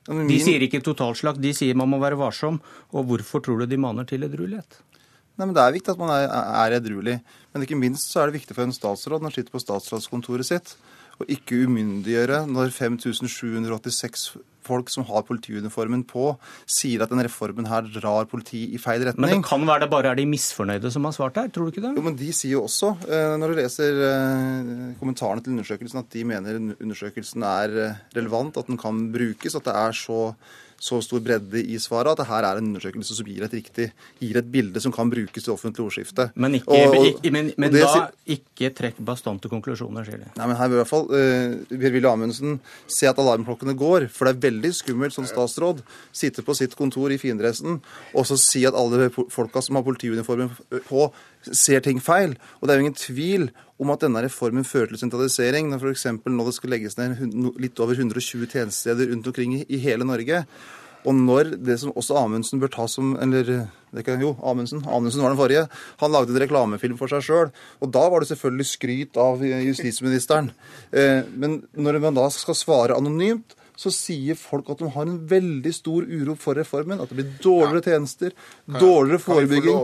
Min... 0.07 0.27
De 0.29 0.39
sier 0.39 0.63
ikke 0.63 0.81
totalslakt, 0.83 1.41
de 1.43 1.51
sier 1.55 1.77
man 1.77 1.89
må 1.91 1.99
være 2.01 2.19
varsom. 2.19 2.61
Og 2.95 3.07
hvorfor 3.09 3.43
tror 3.43 3.61
du 3.61 3.69
de 3.69 3.79
maner 3.81 4.07
til 4.07 4.23
edruelighet? 4.27 4.79
Nei, 5.37 5.45
men 5.45 5.53
Det 5.53 5.63
er 5.63 5.75
viktig 5.75 5.93
at 5.93 5.99
man 6.01 6.13
er, 6.15 6.29
er 6.31 6.77
edruelig. 6.79 7.19
Men 7.53 7.65
ikke 7.65 7.77
minst 7.77 8.09
så 8.09 8.23
er 8.23 8.31
det 8.31 8.39
viktig 8.39 8.55
for 8.57 8.65
en 8.65 8.73
statsråd 8.75 9.21
når 9.21 9.29
han 9.29 9.35
sitter 9.35 9.53
på 9.53 9.61
statsrådskontoret 9.61 10.47
sitt, 10.47 10.73
å 11.17 11.27
ikke 11.33 11.63
umyndiggjøre 11.65 12.43
når 12.49 12.73
5786 12.75 14.29
folk 14.67 14.91
som 14.91 15.05
har 15.07 15.23
politiuniformen 15.27 16.03
på, 16.07 16.33
sier 16.69 17.03
at 17.03 17.11
denne 17.11 17.25
reformen 17.27 17.69
her 17.69 17.87
drar 17.93 18.27
politiet 18.29 18.75
i 18.75 18.81
feil 18.81 19.05
retning. 19.07 19.23
Men 19.23 19.41
det 19.41 19.47
kan 19.47 19.63
være 19.67 19.85
det 19.85 19.91
bare 19.93 20.11
er 20.11 20.19
de 20.19 20.27
misfornøyde 20.29 20.91
som 20.93 21.07
har 21.07 21.15
svart 21.15 21.39
her, 21.39 21.51
tror 21.53 21.67
du 21.67 21.75
ikke 21.75 21.85
det? 21.85 21.95
Jo, 21.97 22.05
men 22.05 22.19
De 22.19 22.29
sier 22.35 22.57
jo 22.57 22.65
også, 22.67 22.93
eh, 23.07 23.33
når 23.39 23.53
du 23.53 23.61
leser 23.61 24.03
eh, 24.09 24.71
kommentarene 24.99 25.43
til 25.43 25.55
undersøkelsen, 25.55 26.03
at 26.03 26.13
de 26.13 26.27
mener 26.27 26.61
undersøkelsen 26.75 27.47
er 27.47 27.81
eh, 27.85 27.99
relevant, 28.17 28.59
at 28.59 28.71
den 28.71 28.79
kan 28.81 29.07
brukes, 29.13 29.55
at 29.55 29.67
det 29.67 29.75
er 29.77 29.95
så 29.97 30.21
så 30.79 30.99
stor 31.01 31.21
bredde 31.25 31.61
i 31.61 31.79
svaret 31.81 32.13
at 32.13 32.21
det 32.21 32.27
her 32.29 32.45
er 32.45 32.59
en 32.59 32.69
undersøkelse 32.71 33.17
som 33.17 33.27
gir 33.27 33.45
et 33.45 33.55
riktig, 33.57 33.89
gir 34.21 34.37
et 34.37 34.51
bilde 34.51 34.81
som 34.83 34.93
kan 34.93 35.09
brukes 35.09 35.45
til 35.45 35.53
offentlig 35.53 35.85
ordskifte. 35.87 36.29
Men, 36.35 36.59
ikke, 36.59 36.69
og, 36.73 36.97
og, 36.99 37.29
men, 37.33 37.51
men 37.57 37.73
da 37.73 38.07
ikke 38.37 38.71
trekk 38.77 39.01
bastante 39.07 39.49
konklusjoner, 39.51 40.05
sier 40.07 40.21
de. 40.21 40.29
Nei, 40.37 40.49
men 40.51 40.59
her 40.59 40.69
vil 40.69 40.77
i 40.77 40.81
hvert 40.83 40.91
fall 40.91 41.07
uh, 41.09 41.57
Per-Willy 41.73 42.09
Amundsen 42.09 42.59
se 42.91 43.09
at 43.09 43.21
alarmklokkene 43.21 43.77
går. 43.77 44.07
For 44.13 44.29
det 44.29 44.35
er 44.35 44.45
veldig 44.49 44.73
skummelt 44.77 45.17
som 45.17 45.27
statsråd 45.29 45.81
sitte 46.15 46.45
på 46.45 46.55
sitt 46.57 46.77
kontor 46.77 47.13
i 47.13 47.19
findressen 47.21 47.81
og 48.13 48.27
så 48.27 48.37
si 48.39 48.63
at 48.67 48.77
alle 48.77 49.09
folka 49.13 49.61
som 49.63 49.77
har 49.77 49.85
politiuniformen 49.85 50.51
på, 50.87 51.07
ser 51.45 51.83
ting 51.85 52.01
feil. 52.03 52.35
Og 52.59 52.67
det 52.67 52.73
er 52.73 52.79
jo 52.79 52.85
ingen 52.87 52.99
tvil 52.99 53.49
om 53.77 53.93
at 53.93 54.03
denne 54.03 54.23
reformen 54.25 54.65
fører 54.67 54.93
til 54.93 55.03
sentralisering. 55.03 55.69
Når 55.71 55.83
f.eks. 55.83 56.07
nå 56.25 56.47
det 56.47 56.55
skal 56.57 56.73
legges 56.73 56.97
ned 56.99 57.21
litt 57.61 57.79
over 57.83 57.97
120 57.97 58.47
tjenestesteder 58.47 59.11
rundt 59.13 59.29
omkring 59.29 59.59
i 59.61 59.81
hele 59.81 60.07
Norge. 60.07 60.43
Og 61.07 61.15
når 61.15 61.53
det 61.63 61.77
som 61.79 61.93
også 61.95 62.17
Amundsen 62.19 62.59
bør 62.59 62.71
ta 62.73 62.87
som 62.89 63.13
Eller 63.21 63.67
kan, 64.03 64.19
jo, 64.21 64.33
Amundsen, 64.43 64.83
Amundsen 64.85 65.23
var 65.23 65.31
den 65.31 65.39
forrige. 65.39 65.67
Han 66.01 66.11
lagde 66.11 66.33
en 66.33 66.41
reklamefilm 66.43 66.97
for 66.99 67.11
seg 67.11 67.23
sjøl. 67.23 67.53
Og 67.81 67.91
da 67.93 68.03
var 68.11 68.21
det 68.21 68.29
selvfølgelig 68.31 68.67
skryt 68.67 69.19
av 69.21 69.41
justisministeren. 69.41 70.51
Eh, 70.91 71.23
men 71.33 71.61
når 71.73 72.01
man 72.03 72.17
da 72.17 72.27
skal 72.33 72.57
svare 72.57 72.97
anonymt, 72.97 73.56
så 73.77 73.91
sier 73.93 74.37
folk 74.39 74.71
at 74.73 74.81
de 74.81 74.89
har 74.93 75.05
en 75.05 75.19
veldig 75.29 75.73
stor 75.75 76.07
uro 76.09 76.33
for 76.39 76.57
reformen. 76.57 76.99
At 77.01 77.11
det 77.11 77.19
blir 77.19 77.35
dårligere 77.43 77.93
tjenester, 77.93 78.33
dårligere 78.65 79.21
forebygging, 79.21 79.77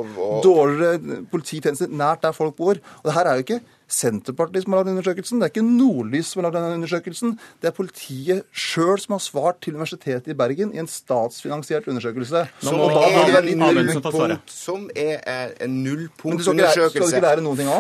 dårligere 0.46 1.22
polititjenester 1.32 1.94
nært 1.94 2.26
der 2.26 2.36
folk 2.36 2.58
bor. 2.58 2.82
Og 2.82 3.10
det 3.10 3.16
her 3.18 3.30
er 3.30 3.38
jo 3.38 3.46
ikke 3.46 3.62
Senterpartiet 3.94 4.66
som 4.66 4.74
har 4.74 4.82
lagd 4.82 4.94
undersøkelsen. 4.94 5.40
Det 5.42 5.48
er 5.48 5.54
ikke 5.54 5.66
Nordlys 5.68 6.32
som 6.32 6.42
har 6.42 6.48
lagd 6.48 6.58
denne 6.58 6.78
undersøkelsen. 6.80 7.36
Det 7.62 7.70
er 7.70 7.76
politiet 7.78 8.48
sjøl 8.50 8.98
som 9.02 9.16
har 9.16 9.22
svart 9.24 9.60
til 9.64 9.78
Universitetet 9.78 10.32
i 10.34 10.38
Bergen 10.38 10.74
i 10.74 10.82
en 10.82 10.90
statsfinansiert 10.90 11.88
undersøkelse. 11.92 12.46
Som, 12.64 12.82
er, 12.82 13.50
en 13.54 13.62
nullpunkt, 13.62 14.54
som 14.54 14.90
er 14.96 15.54
en 15.64 15.78
nullpunktundersøkelse 15.86 17.22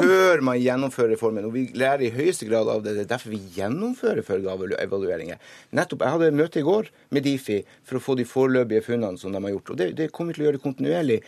før 0.03 0.43
man 0.45 0.59
gjennomfører 0.61 1.15
reformen. 1.15 1.49
Og 1.49 1.55
vi 1.55 1.65
lærer 1.77 2.05
i 2.07 2.13
høyeste 2.13 2.47
grad 2.49 2.69
av 2.69 2.83
det. 2.85 2.95
Det 2.99 3.07
er 3.07 3.11
derfor 3.15 3.33
vi 3.33 3.41
gjennomfører 3.57 4.25
følgeevalueringer. 4.27 5.41
Nettopp, 5.73 6.05
Jeg 6.05 6.17
hadde 6.17 6.29
et 6.29 6.39
møte 6.43 6.61
i 6.61 6.67
går 6.67 6.91
med 7.15 7.25
Difi 7.25 7.61
for 7.83 7.97
å 7.97 8.03
få 8.03 8.17
de 8.19 8.27
foreløpige 8.27 8.85
funnene 8.85 9.17
som 9.19 9.33
de 9.33 9.41
har 9.41 9.55
gjort. 9.55 9.73
Og 9.73 9.81
det, 9.81 9.89
det 9.97 10.11
kommer 10.13 10.33
vi 10.33 10.39
til 10.39 10.45
å 10.45 10.49
gjøre 10.51 10.63
kontinuerlig 10.63 11.19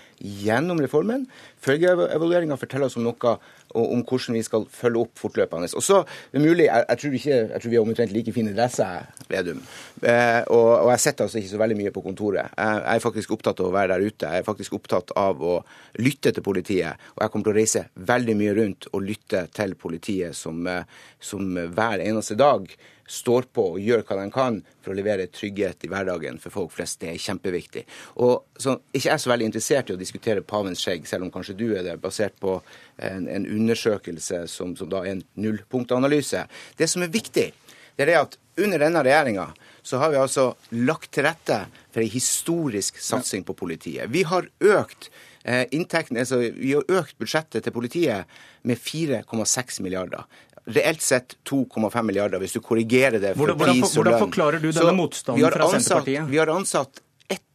gjennom 0.46 0.82
reformen. 0.84 1.26
Følgeevalueringa 1.66 2.60
forteller 2.62 2.92
oss 2.92 3.00
om 3.00 3.06
noe 3.08 3.36
og 3.36 3.42
om 3.76 4.04
hvordan 4.08 4.38
vi 4.38 4.44
skal 4.46 4.66
følge 4.72 5.04
opp 5.04 5.20
fortløpende. 5.20 5.70
Og 5.76 5.84
så, 5.84 6.02
det 6.32 6.40
er 6.40 6.46
mulig, 6.46 6.68
jeg, 6.68 6.86
jeg, 6.90 7.02
tror 7.02 7.18
ikke, 7.20 7.36
jeg 7.36 7.62
tror 7.62 7.74
vi 7.74 7.80
har 7.80 7.88
omtrent 7.90 8.16
like 8.16 8.36
fine 8.36 8.56
dresser, 8.56 9.06
Vedum. 9.30 9.62
Eh, 10.02 10.42
og, 10.54 10.70
og, 10.86 10.90
jeg 10.94 11.04
sitter 11.04 11.26
altså 11.26 11.40
ikke 11.40 11.52
så 11.52 11.62
veldig 11.62 11.78
mye 11.80 11.94
på 11.96 12.04
kontoret. 12.06 12.52
Jeg, 12.58 12.82
jeg, 12.82 12.96
er 12.96 13.06
faktisk 13.06 13.36
opptatt 13.36 13.62
av 13.62 13.70
å 13.70 13.76
være 13.76 13.96
der 13.96 14.06
ute. 14.06 14.32
Jeg 14.32 14.44
er 14.44 14.50
faktisk 14.50 14.76
opptatt 14.78 15.14
av 15.20 15.42
å 15.42 15.56
lytte 16.02 16.34
til 16.36 16.46
politiet. 16.46 17.06
Og 17.16 17.24
jeg 17.24 17.34
kommer 17.34 17.50
til 17.50 17.56
å 17.56 17.60
reise 17.60 17.86
veldig 18.14 18.36
mye 18.42 18.58
rundt 18.60 18.90
og 18.92 19.06
lytte 19.06 19.46
til 19.56 19.78
politiet 19.80 20.38
som, 20.38 20.62
eh, 20.70 20.84
som 21.20 21.56
hver 21.56 22.04
eneste 22.06 22.38
dag 22.40 22.70
står 23.08 23.48
på 23.54 23.66
og 23.76 23.82
gjør 23.82 24.02
hva 24.06 24.18
de 24.20 24.30
kan 24.34 24.58
for 24.84 24.94
å 24.94 24.98
levere 24.98 25.28
trygghet 25.30 25.86
i 25.86 25.90
hverdagen 25.92 26.40
for 26.42 26.54
folk 26.54 26.74
flest. 26.74 27.00
Det 27.02 27.12
er 27.12 27.22
kjempeviktig. 27.22 27.86
Og 28.26 28.46
så, 28.58 28.78
Ikke 28.92 29.10
jeg 29.10 29.14
er 29.14 29.22
så 29.22 29.32
veldig 29.32 29.50
interessert 29.52 29.92
i 29.92 29.96
å 29.96 30.00
diskutere 30.00 30.46
pavens 30.46 30.82
skjegg, 30.82 31.06
selv 31.10 31.28
om 31.28 31.34
kanskje 31.34 31.58
du 31.60 31.68
er 31.76 31.86
det, 31.86 32.00
basert 32.02 32.38
på 32.42 32.58
en, 32.98 33.28
en 33.30 33.46
undersøkelse 33.46 34.46
som, 34.52 34.74
som, 34.78 34.90
da 34.90 35.04
er 35.04 35.16
en 35.16 35.24
nullpunktanalyse. 35.38 36.48
Det 36.78 36.90
som 36.90 37.06
er 37.06 37.14
viktig, 37.14 37.52
det 37.96 38.10
er 38.10 38.18
at 38.24 38.40
under 38.62 38.82
denne 38.82 39.04
regjeringa 39.06 39.50
så 39.86 40.00
har 40.02 40.12
vi 40.12 40.18
altså 40.18 40.50
lagt 40.74 41.12
til 41.14 41.28
rette 41.28 41.60
for 41.94 42.02
en 42.02 42.12
historisk 42.12 42.98
satsing 43.04 43.46
på 43.46 43.54
politiet. 43.58 44.10
Vi 44.10 44.26
har 44.26 44.50
økt 44.66 45.12
inntekten, 45.46 46.18
altså 46.18 46.40
vi 46.42 46.72
har 46.74 46.88
økt 46.90 47.20
budsjettet 47.22 47.68
til 47.68 47.74
politiet 47.76 48.26
med 48.66 48.82
4,6 48.82 49.84
milliarder 49.86 50.26
reelt 50.66 51.02
sett 51.02 51.36
2,5 51.50 52.02
milliarder, 52.04 52.42
hvis 52.42 52.56
du 52.58 52.62
korrigerer 52.66 53.20
det 53.22 53.36
for 53.38 53.54
hvordan, 53.54 53.68
pris 53.68 53.98
og 53.98 54.06
lønn. 54.06 54.14
Hvordan 54.16 54.24
forklarer 54.26 54.64
du 54.64 54.70
denne 54.72 54.96
motstanden 54.98 55.52
fra 55.54 55.72
Senterpartiet? 55.76 56.30
Vi 56.32 56.42
har 56.42 56.54
ansatt 56.54 57.02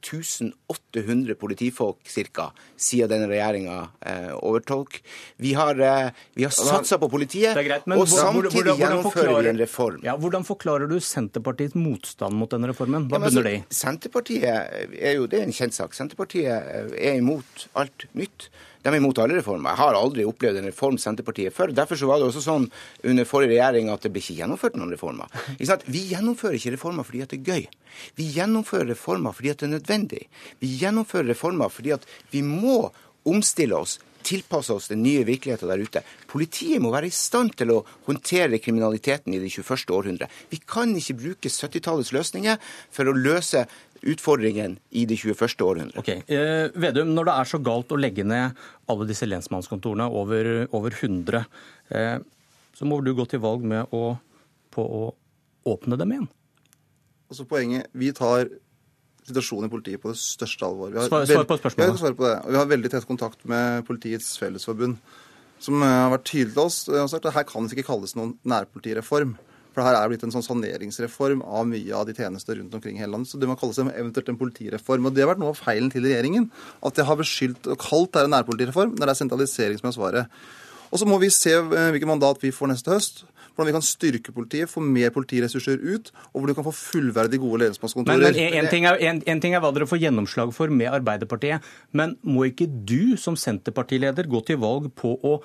1800 0.01 1.35
politifolk 1.41 1.99
ca. 2.35 2.51
siden 2.77 3.11
denne 3.11 3.29
regjeringa 3.31 3.77
eh, 4.01 4.33
overtok. 4.37 5.01
Vi 5.37 5.55
har, 5.55 5.81
eh, 5.81 6.11
vi 6.35 6.47
har 6.47 6.55
satsa 6.55 6.99
på 6.99 7.11
politiet, 7.13 7.55
greit, 7.67 7.87
og 7.87 8.09
samtidig 8.09 8.51
hvordan, 8.51 8.53
hvordan 8.53 8.81
gjennomfører 8.83 9.43
vi 9.43 9.53
en 9.53 9.61
reform. 9.61 10.01
Ja, 10.07 10.17
hvordan 10.17 10.47
forklarer 10.47 10.91
du 10.91 10.99
Senterpartiets 11.01 11.77
motstand 11.79 12.37
mot 12.37 12.51
denne 12.51 12.73
reformen? 12.73 13.09
Hva 13.11 13.21
ja, 13.21 13.27
bunner 13.29 13.47
det 13.47 13.55
i? 13.59 13.63
Altså, 13.63 13.81
Senterpartiet 13.85 14.99
er 14.99 15.15
jo, 15.19 15.29
det 15.31 15.43
er 15.43 15.49
en 15.49 15.57
kjent 15.57 15.77
sak. 15.77 15.95
Senterpartiet 15.97 16.93
er 16.97 17.21
imot 17.21 17.69
alt 17.79 18.09
nytt. 18.17 18.51
De 18.81 18.89
er 18.89 18.97
imot 18.97 19.19
alle 19.21 19.37
reformer. 19.37 19.75
Jeg 19.75 19.81
har 19.83 19.97
aldri 19.99 20.25
opplevd 20.25 20.63
en 20.63 20.69
reform 20.71 20.97
Senterpartiet 21.01 21.53
før. 21.53 21.73
Derfor 21.77 22.01
så 22.01 22.09
var 22.09 22.21
det 22.21 22.31
også 22.31 22.41
sånn 22.47 22.69
under 23.05 23.29
forrige 23.29 23.53
regjering 23.53 23.91
at 23.93 24.07
det 24.07 24.13
ble 24.15 24.23
ikke 24.23 24.39
gjennomført 24.39 24.79
noen 24.81 24.95
reformer. 24.95 25.29
Vi 25.95 26.07
gjennomfører 26.15 26.57
ikke 26.57 26.75
reformer 26.79 27.05
fordi 27.05 27.21
at 27.27 27.35
det 27.35 27.43
er 27.43 27.51
gøy. 27.51 27.67
Vi 28.17 28.29
gjennomfører 28.39 28.89
reformer 28.95 29.37
fordi 29.37 29.53
at 29.53 29.61
det 29.61 29.69
er 29.69 29.73
nødvendig. 29.75 29.90
Vi 30.61 30.77
gjennomfører 30.81 31.33
reformer 31.33 31.73
fordi 31.73 31.95
at 31.97 32.07
vi 32.33 32.45
må 32.47 32.87
omstille 33.29 33.77
oss 33.77 33.99
tilpasse 34.27 34.73
oss 34.75 34.89
den 34.91 35.03
nye 35.03 35.25
virkeligheten 35.25 35.71
der 35.71 35.81
ute. 35.81 36.03
Politiet 36.31 36.83
må 36.83 36.93
være 36.93 37.09
i 37.09 37.15
stand 37.15 37.55
til 37.59 37.73
å 37.75 37.83
håndtere 38.07 38.61
kriminaliteten 38.63 39.35
i 39.35 39.41
det 39.43 39.51
21. 39.53 39.95
århundre. 39.97 40.29
Vi 40.53 40.61
kan 40.61 40.93
ikke 40.97 41.19
bruke 41.23 41.53
70-tallets 41.53 42.13
løsninger 42.17 42.61
for 42.93 43.11
å 43.11 43.17
løse 43.17 43.67
utfordringen 44.01 44.79
i 44.97 45.05
det 45.09 45.19
21. 45.21 45.65
århundre. 45.65 46.01
Okay. 46.01 46.23
Eh, 46.29 46.69
Vedum, 46.81 47.13
når 47.17 47.29
det 47.29 47.37
er 47.37 47.51
så 47.51 47.61
galt 47.65 47.93
å 47.93 48.01
legge 48.01 48.25
ned 48.25 48.57
alle 48.91 49.09
disse 49.09 49.29
lensmannskontorene, 49.29 50.09
over, 50.09 50.51
over 50.77 50.97
100, 50.97 51.45
eh, 51.97 52.17
så 52.77 52.89
må 52.89 53.01
du 53.05 53.13
gå 53.17 53.27
til 53.29 53.43
valg 53.45 53.65
med 53.67 53.93
å, 53.97 54.15
på 54.73 54.85
å 54.85 55.03
åpne 55.69 56.01
dem 56.01 56.15
igjen? 56.17 56.31
Altså 57.31 57.45
Poenget 57.47 57.93
Vi 57.95 58.09
tar 58.17 58.49
situasjonen 59.31 59.71
i 59.71 59.73
politiet 59.73 60.03
på 60.03 60.13
det 60.13 60.21
største 60.21 60.67
alvor. 60.67 60.93
Vi 60.93 61.01
har, 61.01 61.11
svar, 61.11 61.27
svar 61.29 61.49
på 61.49 61.59
spørsmålet. 61.61 62.01
Ja, 62.05 62.15
på 62.19 62.29
det. 62.29 62.37
vi 62.51 62.61
har 62.61 62.71
veldig 62.71 62.93
tett 62.93 63.09
kontakt 63.09 63.45
med 63.51 63.85
Politiets 63.89 64.33
Fellesforbund, 64.41 64.99
som 65.63 65.83
eh, 65.83 66.01
har 66.05 66.13
vært 66.15 66.27
tydelig 66.31 66.57
til 66.57 66.65
oss 66.67 66.83
og 66.91 67.13
sagt 67.13 67.31
at 67.31 67.39
her 67.39 67.47
kan 67.49 67.67
det 67.69 67.79
ikke 67.79 67.91
kalles 67.93 68.17
noen 68.19 68.37
nærpolitireform. 68.49 69.39
For 69.71 69.87
her 69.87 69.95
er 69.95 70.11
blitt 70.11 70.25
en 70.27 70.33
sånn 70.35 70.45
saneringsreform 70.45 71.45
av 71.47 71.69
mye 71.71 71.95
av 71.95 72.09
de 72.09 72.15
tjenester 72.17 72.59
rundt 72.59 72.75
omkring 72.75 72.97
i 72.99 73.03
hele 73.05 73.15
landet. 73.15 73.31
Så 73.31 73.39
det 73.39 73.47
må 73.47 73.55
kalles 73.59 73.79
eventuelt 73.79 74.33
en 74.33 74.39
politireform. 74.41 75.07
Og 75.07 75.15
det 75.15 75.23
har 75.23 75.31
vært 75.31 75.43
noe 75.43 75.55
av 75.55 75.61
feilen 75.61 75.93
til 75.93 76.09
regjeringen. 76.09 76.49
At 76.83 76.99
de 76.99 77.07
har 77.07 77.19
beskyldt 77.21 77.71
og 77.71 77.79
kalt 77.81 78.17
det 78.17 78.25
en 78.27 78.35
nærpolitireform 78.35 78.97
når 78.97 79.05
det 79.05 79.15
er 79.15 79.21
sentralisering 79.21 79.79
som 79.79 79.93
er 79.93 79.97
svaret. 79.97 80.41
Og 80.91 81.01
så 81.01 81.09
må 81.09 81.19
vi 81.23 81.31
se 81.35 81.53
eh, 81.55 81.91
hvilket 81.95 82.11
mandat 82.11 82.43
vi 82.43 82.53
får 82.55 82.73
neste 82.73 82.93
høst. 82.93 83.23
Hvordan 83.55 83.69
vi 83.69 83.75
kan 83.77 83.85
styrke 83.85 84.33
politiet, 84.35 84.71
få 84.71 84.83
mer 84.83 85.11
politiressurser 85.13 85.83
ut, 85.83 86.11
og 86.31 86.39
hvor 86.39 86.49
du 86.49 86.57
kan 86.57 86.67
få 86.67 86.73
fullverdig 86.77 87.41
gode 87.43 87.65
ledelsesmannskontorer. 87.65 88.31
Men, 88.31 88.37
men 88.39 88.61
en, 88.63 88.71
ting 88.73 88.87
er, 88.89 89.01
en, 89.11 89.19
en, 89.29 89.43
ting 89.43 89.57
er, 89.57 89.63
hva 89.63 89.73
dere 89.75 89.89
får 89.91 90.01
gjennomslag 90.01 90.55
for 90.57 90.73
med 90.73 90.89
Arbeiderpartiet, 91.01 91.67
men 91.97 92.15
må 92.23 92.47
ikke 92.49 92.71
du 92.71 93.19
som 93.21 93.37
Senterpartileder 93.39 94.31
gå 94.31 94.41
til 94.49 94.63
valg 94.63 94.89
på 94.97 95.17
å 95.19 95.41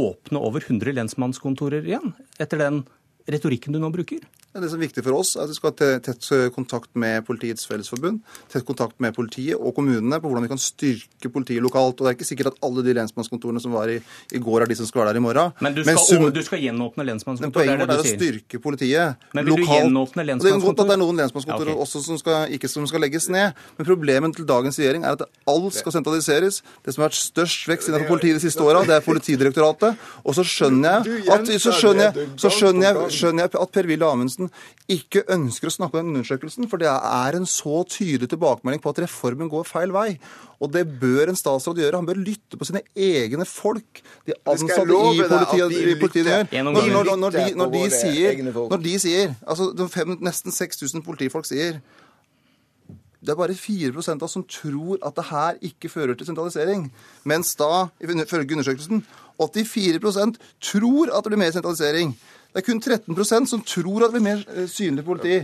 åpne 0.00 0.40
over 0.40 0.64
100 0.64 0.96
lensmannskontorer 0.96 1.84
igjen, 1.86 2.14
etter 2.40 2.60
den 2.64 2.82
retorikken 3.30 3.74
du 3.74 3.80
nå 3.82 3.90
bruker? 3.92 4.22
Det 4.52 4.68
som 4.68 4.76
er 4.76 4.84
viktig 4.84 5.00
for 5.06 5.16
oss, 5.16 5.30
er 5.32 5.46
at 5.46 5.48
vi 5.48 5.54
skal 5.56 5.70
ha 5.72 5.98
tett 6.04 6.26
kontakt 6.52 6.90
med 6.98 7.24
Politiets 7.24 7.64
Fellesforbund, 7.64 8.18
tett 8.52 8.66
kontakt 8.68 8.98
med 9.00 9.14
politiet 9.16 9.56
og 9.56 9.72
kommunene 9.78 10.18
på 10.20 10.28
hvordan 10.28 10.44
vi 10.44 10.50
kan 10.50 10.60
styrke 10.60 11.30
politiet 11.32 11.64
lokalt. 11.64 11.96
Og 11.96 12.04
Det 12.04 12.10
er 12.10 12.16
ikke 12.18 12.28
sikkert 12.28 12.50
at 12.50 12.58
alle 12.68 12.84
de 12.84 12.92
lensmannskontorene 12.98 13.62
som 13.64 13.72
var 13.72 13.88
i, 13.88 13.96
i 14.28 14.40
går, 14.42 14.66
er 14.66 14.68
de 14.68 14.76
som 14.76 14.88
skal 14.90 15.00
være 15.02 15.14
der 15.14 15.20
i 15.22 15.24
morgen. 15.24 15.54
Men 15.64 15.72
du 15.72 15.80
skal, 15.80 15.94
Men 15.94 16.02
sum, 16.04 16.26
du 16.36 16.42
skal 16.44 16.60
gjenåpne 16.66 17.06
lensmannskontor? 17.08 17.62
Poenget 17.62 17.80
vårt 17.80 17.94
er, 17.94 18.02
er 18.02 18.04
å 18.04 18.18
styrke 18.20 18.60
politiet 18.60 19.24
Men 19.32 19.48
vil 19.48 19.56
lokalt. 19.56 19.70
du 19.70 19.78
gjenåpne 19.78 20.26
lensmannskontor? 20.28 20.52
Det 20.52 20.52
er 20.52 20.66
godt 20.66 20.84
at 20.84 20.92
det 20.92 20.96
er 20.98 21.02
noen 21.06 21.22
lensmannskontor 21.22 21.72
ja, 21.72 21.78
okay. 21.78 21.86
også 21.86 22.04
som 22.10 22.20
skal, 22.20 22.52
ikke 22.58 22.72
som 22.74 22.90
skal 22.92 23.04
legges 23.06 23.30
ned. 23.32 23.64
Men 23.78 23.88
problemet 23.88 24.36
til 24.36 24.48
dagens 24.52 24.80
regjering 24.82 25.08
er 25.08 25.16
at 25.16 25.24
alt 25.54 25.80
skal 25.80 25.96
sentraliseres. 25.96 26.60
Det 26.84 26.92
som 26.92 27.06
har 27.06 27.08
vært 27.08 27.20
størst 27.22 27.72
vekst 27.72 27.88
innenfor 27.88 28.18
politiet 28.18 28.36
de 28.36 28.44
siste 28.44 28.60
åra, 28.60 28.84
det 28.84 28.98
er 29.00 29.08
Politidirektoratet. 29.08 29.96
Og 30.28 30.36
så 30.36 30.44
skjønner 30.44 31.08
jeg 31.08 31.24
at, 31.32 31.48
så 31.56 31.72
skjønner 31.72 32.10
jeg, 32.10 32.28
så 32.36 32.52
skjønner 32.52 32.90
jeg, 32.90 33.11
skjønner 33.14 33.46
jeg 33.46 33.52
at 33.60 33.72
Per-Willy 33.74 34.06
Amundsen 34.06 34.50
ikke 34.90 35.24
ønsker 35.32 35.70
å 35.70 35.74
snakke 35.74 35.98
om 35.98 36.06
den 36.06 36.16
undersøkelsen, 36.16 36.68
for 36.70 36.82
det 36.82 36.90
er 36.90 37.38
en 37.38 37.48
så 37.48 37.82
tydelig 37.88 38.30
tilbakemelding 38.32 38.82
på 38.82 38.92
at 38.92 39.02
reformen 39.04 39.50
går 39.52 39.68
feil 39.68 39.94
vei. 39.94 40.08
Og 40.62 40.70
det 40.74 40.84
bør 41.00 41.32
en 41.32 41.38
statsråd 41.38 41.80
gjøre. 41.82 41.98
Han 41.98 42.06
bør 42.06 42.20
lytte 42.22 42.58
på 42.58 42.68
sine 42.68 42.84
egne 42.94 43.46
folk. 43.48 44.02
De 44.28 44.36
ansatte 44.46 44.84
i 44.86 45.24
politiet, 45.24 45.78
i 45.80 45.96
politiet 46.00 46.30
gjør. 46.30 46.46
Når, 46.70 46.92
når, 46.92 47.16
når, 47.16 47.38
de, 47.38 47.48
når, 47.58 47.74
de 47.74 47.82
sier, 47.96 48.44
når 48.60 48.84
de 48.84 48.94
sier 49.02 49.34
altså 49.42 49.72
fem, 49.90 50.16
Nesten 50.22 50.54
6000 50.54 51.02
politifolk 51.06 51.48
sier 51.48 51.80
det 53.22 53.30
er 53.30 53.38
bare 53.38 53.54
4 53.54 53.92
av 54.10 54.22
oss 54.26 54.32
som 54.34 54.42
tror 54.42 54.98
at 55.06 55.14
det 55.14 55.24
her 55.28 55.58
ikke 55.62 55.88
fører 55.88 56.16
til 56.18 56.26
sentralisering. 56.26 56.88
Mens 57.22 57.54
da, 57.54 57.86
ifølge 58.02 58.56
undersøkelsen, 58.56 59.04
84% 59.38 60.40
tror 60.60 61.12
at 61.14 61.22
det 61.22 61.30
blir 61.30 61.38
mer 61.38 61.54
sentralisering. 61.54 62.16
Det 62.52 62.60
er 62.60 62.66
kun 62.66 62.82
13% 62.82 63.48
som 63.48 63.62
tror 63.64 64.04
at 64.04 64.12
det 64.12 64.18
blir 64.18 64.26
mer 64.26 64.44
eh, 64.52 64.68
synlig 64.70 65.04
politi 65.06 65.40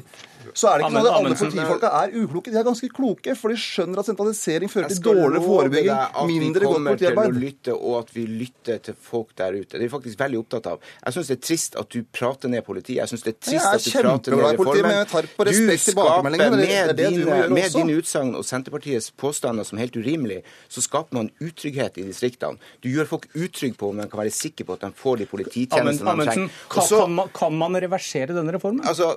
så 0.55 0.71
er 0.71 0.81
det 0.81 0.87
ikke 0.87 0.95
sånn 0.95 1.07
at 1.09 1.17
alle 1.17 1.37
politifolka 1.39 1.91
er 2.01 2.15
ukloke. 2.19 2.53
De 2.53 2.59
er 2.59 2.67
ganske 2.67 2.89
kloke, 2.95 3.35
for 3.39 3.53
de 3.53 3.61
skjønner 3.61 4.01
at 4.01 4.09
sentralisering 4.09 4.71
fører 4.73 4.93
til 4.93 5.03
dårligere 5.05 5.43
forebygging, 5.45 6.03
mindre 6.31 6.69
godt 6.69 6.85
politiarbeid. 6.89 7.29
Til 7.33 7.39
å 7.39 7.43
lytte, 7.45 7.77
og 7.77 7.97
at 8.01 8.13
vi 8.15 8.25
lytter 8.31 8.83
til 8.89 8.99
folk 9.09 9.35
der 9.39 9.59
ute. 9.59 9.71
Det 9.75 9.81
er 9.81 9.85
vi 9.87 9.91
faktisk 9.93 10.21
veldig 10.23 10.41
opptatt 10.43 10.69
av. 10.73 10.85
Jeg 11.03 11.17
syns 11.17 11.33
det 11.33 11.37
er 11.39 11.43
trist 11.49 11.79
at 11.83 11.91
du 11.95 11.99
prater 12.21 12.53
ned 12.53 12.65
politiet. 12.67 13.01
Jeg 13.03 13.13
syns 13.13 13.27
det 13.27 13.35
er 13.35 13.39
trist 13.49 13.69
at 13.69 13.89
du 13.89 13.99
prater 13.99 14.39
ned 14.39 14.47
reformen. 14.55 15.49
Du 15.49 15.75
skaper 15.83 16.29
med, 16.29 16.95
dine, 17.03 17.39
med 17.53 17.75
dine 17.75 17.99
utsagn 17.99 18.35
og 18.39 18.47
Senterpartiets 18.47 19.11
påstander 19.19 19.67
som 19.69 19.81
helt 19.81 19.97
urimelig, 19.99 20.43
så 20.71 20.85
skaper 20.85 21.19
man 21.19 21.33
utrygghet 21.45 22.01
i 22.01 22.07
distriktene. 22.09 22.61
Du 22.85 22.91
gjør 22.93 23.11
folk 23.11 23.29
utrygge 23.35 23.77
på 23.79 23.93
om 23.93 24.01
de 24.01 24.09
kan 24.11 24.23
være 24.23 24.35
sikre 24.35 24.69
på 24.69 24.79
at 24.79 24.87
de 24.87 24.93
får 24.97 25.23
de 25.23 25.29
polititjenestene 25.31 26.15
de 26.23 26.29
trenger. 26.31 26.59
Kan, 26.99 27.17
man, 27.17 27.33
kan 27.35 27.59
man 27.59 27.79
reversere 27.81 28.37
denne 28.37 28.55
reformen? 28.55 28.85
Altså, 28.87 29.15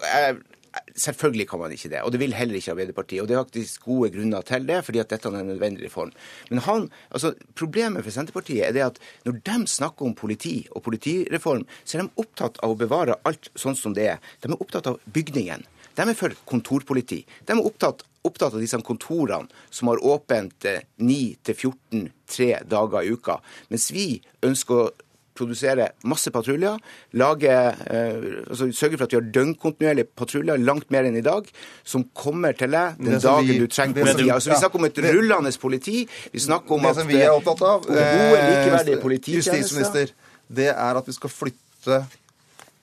Selvfølgelig 0.96 1.50
kan 1.50 1.60
man 1.60 1.72
ikke 1.76 1.90
det, 1.92 2.00
og 2.02 2.14
det 2.14 2.20
vil 2.22 2.34
heller 2.34 2.56
ikke 2.56 2.72
Arbeiderpartiet. 2.72 3.22
Og 3.22 3.28
det 3.28 3.36
er 3.36 3.42
faktisk 3.44 3.84
gode 3.84 4.12
grunner 4.14 4.46
til 4.48 4.68
det, 4.68 4.78
fordi 4.88 5.02
at 5.02 5.10
dette 5.12 5.28
er 5.28 5.36
en 5.42 5.50
nødvendig 5.52 5.84
reform. 5.86 6.14
Men 6.50 6.64
han, 6.64 6.86
altså, 7.12 7.34
problemet 7.60 8.06
for 8.06 8.16
Senterpartiet 8.16 8.64
er 8.68 8.72
det 8.72 8.86
at 8.86 9.02
når 9.26 9.42
de 9.50 9.58
snakker 9.68 10.08
om 10.08 10.16
politi 10.16 10.68
og 10.72 10.84
politireform, 10.84 11.66
så 11.84 11.98
er 11.98 12.06
de 12.06 12.24
opptatt 12.24 12.60
av 12.64 12.72
å 12.72 12.80
bevare 12.80 13.20
alt 13.28 13.52
sånn 13.60 13.76
som 13.76 13.96
det 13.98 14.08
er. 14.14 14.24
De 14.40 14.48
er 14.48 14.64
opptatt 14.64 14.88
av 14.88 15.00
bygningen. 15.12 15.68
De 15.96 16.08
er 16.08 16.16
for 16.16 16.36
kontorpoliti. 16.48 17.20
De 17.48 17.56
er 17.56 17.68
opptatt, 17.68 18.06
opptatt 18.24 18.56
av 18.56 18.64
disse 18.64 18.80
kontorene 18.88 19.52
som 19.70 19.92
har 19.92 20.00
åpent 20.08 20.68
9 21.04 21.20
eh, 21.36 21.56
14 21.56 22.08
tre 22.32 22.52
dager 22.64 23.04
i 23.04 23.12
uka. 23.12 23.42
Mens 23.68 23.92
vi 23.92 24.22
ønsker 24.48 24.86
å 24.86 24.92
produsere 25.38 25.88
masse 26.08 26.32
patruljer, 26.34 26.78
lage, 27.20 27.52
eh, 27.52 28.28
altså 28.48 28.68
sørge 28.76 29.00
for 29.00 29.08
at 29.08 29.14
vi 29.14 29.20
har 29.20 29.30
døgnkontinuerlige 29.38 30.10
patruljer, 30.18 30.62
langt 30.62 30.92
mer 30.94 31.08
enn 31.08 31.18
i 31.20 31.26
dag, 31.26 31.48
som 31.88 32.06
kommer 32.18 32.56
til 32.58 32.74
deg 32.74 33.00
den 33.00 33.20
dagen 33.22 33.50
vi, 33.50 33.58
du 33.64 33.68
trenger 33.72 34.02
politi. 34.02 34.30
Altså, 34.30 34.54
vi 34.54 34.60
snakker 34.62 34.82
om 34.82 34.88
et 34.90 35.04
rullende 35.08 35.54
politi. 35.62 35.98
Vi 36.34 36.46
snakker 36.48 36.78
om 36.78 36.88
det 36.88 36.96
som 37.00 37.12
vi 37.12 37.20
er 37.22 37.34
opptatt 37.34 37.66
av, 37.68 37.86
gode, 37.88 38.06
eh, 38.06 38.48
likeverdige 38.52 39.02
polititjenester. 39.04 39.62
Justisminister, 39.62 40.16
det 40.62 40.72
er 40.74 41.02
at 41.02 41.08
vi 41.08 41.16
skal 41.16 41.34
flytte 41.34 42.02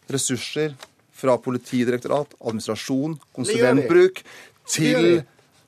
ressurser 0.09 0.77
fra 1.19 1.35
politidirektorat, 1.43 2.37
administrasjon, 2.41 3.19
konsulentbruk, 3.35 4.23
til 4.69 5.23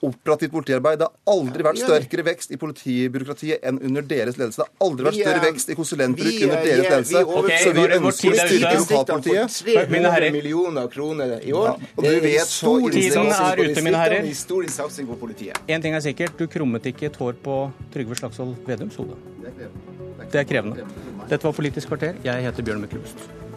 operativt 0.06 0.52
politiarbeid. 0.52 0.98
Det 1.00 1.06
har 1.08 1.34
aldri 1.34 1.64
vært 1.66 1.80
sterkere 1.80 2.24
vekst 2.26 2.54
i 2.54 2.58
politibyråkratiet 2.60 3.64
enn 3.66 3.80
under 3.88 4.06
deres 4.10 4.38
ledelse. 4.40 4.62
Det 4.62 4.66
har 4.66 4.86
aldri 4.86 5.06
vært 5.08 5.18
større 5.20 5.42
vekst 5.44 5.72
i 5.72 5.76
konsulentbruk 5.78 6.38
under 6.46 6.64
deres 6.66 7.12
ledelse. 7.14 7.64
Så 7.64 7.74
vi 7.76 7.84
ønsker 7.98 8.36
å 8.36 8.38
styrke 8.40 8.74
lokalpolitiet. 8.84 9.58
300 9.90 10.30
millioner 10.36 10.88
kroner 10.94 11.36
i 11.40 11.52
år. 11.56 11.68
Ja, 11.72 11.90
og 11.96 12.08
du 12.08 12.20
vet 12.26 12.54
så 12.54 12.76
Tiden 12.90 13.30
er 13.34 13.62
ute, 13.64 13.84
mine 13.84 14.00
herrer. 14.00 14.24
Historisk 14.26 14.74
satsing 14.76 15.10
på 15.10 15.18
politiet. 15.20 15.60
Én 15.68 15.82
ting 15.84 15.94
er 15.96 16.04
sikkert, 16.04 16.36
du 16.38 16.48
krummet 16.50 16.86
ikke 16.90 17.10
et 17.10 17.20
hår 17.20 17.36
på 17.44 17.60
Trygve 17.94 18.18
Slagsvold 18.18 18.56
Vedums 18.66 18.96
hode. 19.00 19.18
Det 20.30 20.42
er 20.42 20.48
krevende. 20.48 20.88
Dette 21.30 21.44
var 21.46 21.54
Politisk 21.54 21.92
kvarter. 21.92 22.16
Jeg 22.24 22.46
heter 22.46 22.66
Bjørn 22.66 22.82
Myklebust. 22.84 23.49